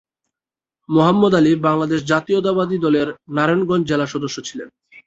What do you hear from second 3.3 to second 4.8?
নারায়ণগঞ্জ জেলা সদস্য ছিলেন।